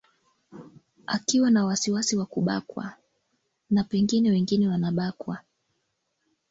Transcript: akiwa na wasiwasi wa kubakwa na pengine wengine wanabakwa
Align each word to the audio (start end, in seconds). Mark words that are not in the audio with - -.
akiwa 1.07 1.51
na 1.51 1.65
wasiwasi 1.65 2.17
wa 2.17 2.25
kubakwa 2.25 2.93
na 3.69 3.83
pengine 3.83 4.29
wengine 4.31 4.67
wanabakwa 4.67 5.41